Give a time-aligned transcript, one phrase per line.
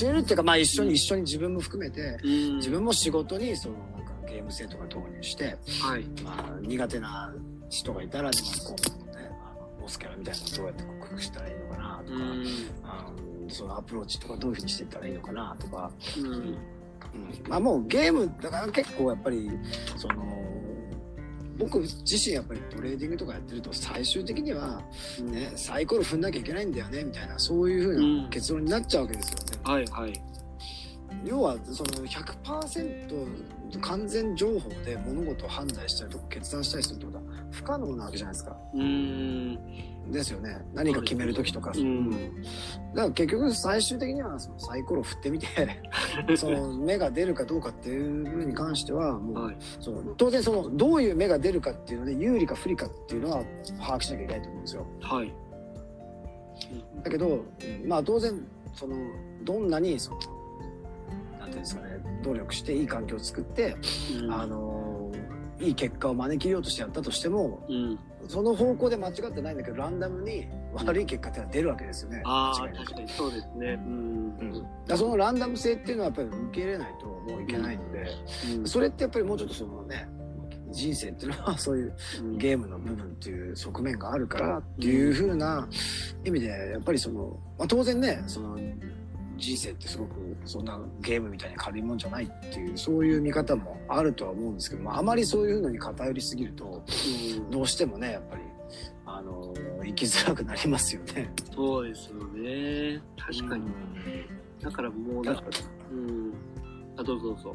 [0.00, 6.04] 教えるっていうか、まあ一緒に、一緒に自分も含めて、うん自分も仕事にそのなんかゲーム性とか導入して、はい。
[6.22, 7.34] まあ苦手な
[7.68, 8.76] 人がいたら、でもこ
[9.12, 9.30] うね、
[9.80, 12.46] ボスキャラみたいなのどうやって克服したらいいのかなとか、うん。
[12.82, 13.12] あ
[13.44, 16.26] のそのアプローチとかどういうふうにしていったらいいのかなとか、うん。
[16.26, 16.58] うん、
[17.48, 19.50] まあもうゲームだから結構やっぱり
[19.96, 20.14] その
[21.58, 24.82] 僕自身やっぱりトレーディングとかやってると最終的には
[25.22, 29.44] ねサイコロ踏んなきゃいけないんだよねみたいなそういうふうな結論になっちゃうわけですよね。
[29.64, 30.33] はいはい。
[31.24, 38.56] 要はその100%完全情報で物事を判断したりとか決断したりするってことは不可能なわけじゃないですか。
[38.74, 39.58] うん。
[40.12, 40.58] ですよね。
[40.74, 41.72] 何か決める時とか。
[41.74, 42.10] うん
[42.94, 45.46] だから結局最終的にはそのサイコロを振ってみて
[46.36, 49.56] その目が出るかどうかっていう部分に関してはもう、はい。
[49.80, 53.44] その当然そのどういう目が出るかっていうので有利か不利かっていうのは
[53.80, 54.86] 把握しなきゃいけないと思うんですよ。
[55.00, 55.34] はい。
[57.02, 57.44] だけど
[57.86, 58.96] まあ当然その
[59.42, 60.18] どんなにその
[61.64, 63.76] ですかね努力していい環境を作って、
[64.22, 65.12] うんあの
[65.60, 67.98] いい結果を招きようとしてやったとしてもうん。
[68.26, 72.22] その方向で間違ってないんだけどランダムに悪い結果ってのは出るわけですよね。
[72.24, 73.78] 確かにそうですね。
[73.86, 74.38] うん。
[74.40, 78.06] うん、だそのランダム性っていうのはやっぱり受け入れないともういけないので、
[78.56, 80.08] うんそれってやっぱりもうちょっとそのね
[80.70, 85.68] 人生っていうのはそういううんゲームの部分っていう側面があるからっていう風な
[86.24, 88.58] 意味でやっぱりその、まあ、当然ねその
[89.36, 90.14] 人生ってすごく
[90.44, 96.84] そんなゲームみたいに軽いもんじゃないっていうそういう見方もあるとは思うんですけど、まあ、あまりそういうのに偏りすぎると
[97.36, 98.42] うんどうしてもねやっぱり
[99.06, 101.30] あの生きづらくなりますよね。
[101.54, 103.00] そうですよね。
[103.16, 103.64] 確かに。
[104.60, 105.42] だからもうなんか、
[105.92, 106.32] うん。
[106.96, 107.54] あ、どうぞどうぞ。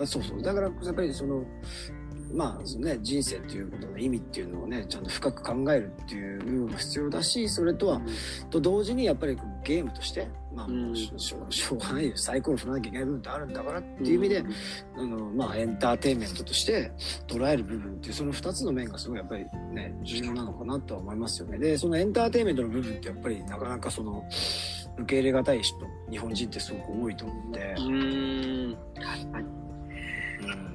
[0.00, 1.44] あそうそうだからやっぱりその
[2.32, 8.00] まあそのね人生っていうことの意味っていうのをねちゃんと深く考えるっていう部分も必要だしそれとは
[8.50, 14.44] と同時にやっぱりゲームとしてまあもうしょしょうがないよサイコロ振らなきゃいけない部分ってあるんだからっていう意味で、
[14.96, 16.92] あのまあエンターテインメントとして
[17.26, 21.58] 捉える部分っていうその2つの面がすごいやっぱりね重要なのかなとは思いますよね。
[21.58, 24.24] でそのエンターテインメントの部分ってやっぱりなかなかその
[24.98, 25.76] 受け入れがたい人
[26.10, 27.74] 日本人ってすごく多いと思うんで。
[27.78, 28.76] うん。
[28.94, 29.46] 確かに。
[29.46, 29.48] う
[30.68, 30.72] ん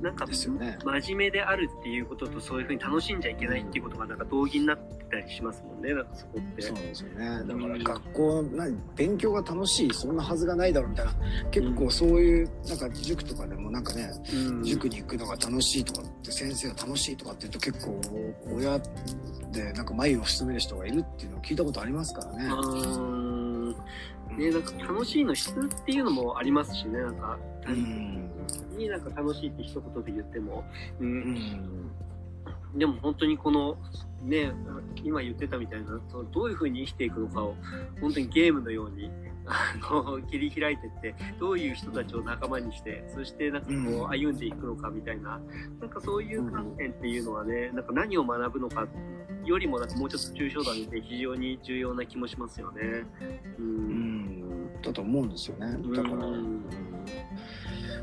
[0.00, 0.78] なんか、ですよね。
[0.84, 5.94] 真面目であるっていうこととそういうふうに楽しんじゃいけないっていうことがなんか同義になってたりしますもんね。
[5.94, 6.62] なんかそこって。
[6.62, 7.44] そうなんですよね。
[7.46, 11.12] だから学校何勉強が楽しいそんなはずがないだろうみたいな
[11.50, 18.00] 結構そういうなんか塾とかでもなんかね、うん塾に行くのが楽しいとかって先生が楽しいとかって言うと結構
[18.54, 18.78] 親
[19.52, 22.48] でなんか眉を潜める人がいるっていうのを聞いたことありますからね。
[24.36, 28.30] ね、なんか楽しいの質っていうのもありますしね、なんか、うん。
[28.76, 30.64] になんか楽しいって一言で言っても、
[31.00, 31.90] う、うんん。
[32.74, 33.78] でも本当にこの、
[34.22, 34.52] ね、
[35.04, 36.00] 今言ってたみたいな、
[36.32, 37.54] どういうふうに生きていくのかを、
[38.00, 39.10] 本当にゲームのように、
[39.46, 45.40] あの、切り開いてって、どういう人たちを仲間にして、そしてなんかこう歩んでいくのかみたいな、
[45.80, 48.86] なんかそういう観点っていうのはね、なんか何を学ぶのか
[49.44, 52.82] よりもなんかもうちょっと抽象度で非常に重要な気もしますよね。
[53.58, 53.62] う。
[53.62, 54.82] うんん。
[54.82, 55.76] だと思うんですよね。
[55.94, 56.26] だから。
[56.26, 56.64] うんうん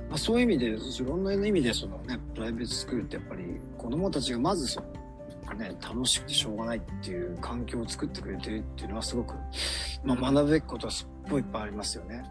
[0.09, 3.43] まあ、そういう意味でいろんな意味でそのねプライベートスクールってやっぱり
[3.77, 4.87] 子供たちがまずその
[5.55, 9.35] ね楽しくてしょうがないっていう環境を作ってくれてるっていうのはすごく、
[10.03, 12.23] まあ、学ぶべきことはすっごいいっぱいありますよね。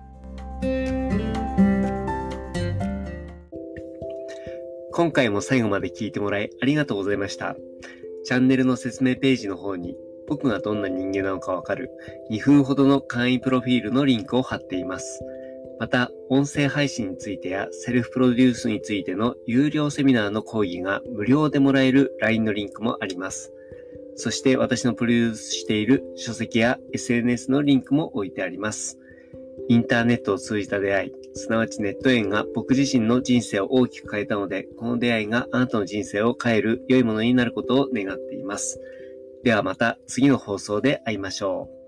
[4.94, 7.56] 今回も最後まで聞いてもらいありがとうございました。
[8.24, 9.96] チャンネルの説明ページの方に
[10.28, 11.90] 僕がどんな人間なのかわかる
[12.30, 15.20] 2分ほどの簡易プロフィールのリンクを貼っています。
[15.78, 23.52] また、音声配信についてやセルフプロデュースについての有料セミナーの講義が無料でもらえる LINE のリンクもあります。
[24.16, 28.98] そして私のプロデュースしている書籍や SNS のリンクも置いてあります。
[29.68, 38.80] インターネットを通じた出会い、すなわちネット縁が僕自身の人生を大きく変えたので、この出会いがあなたの人生を変える良いものになることを願っています。
[39.42, 41.81] ではまた次の放送で会いましょう。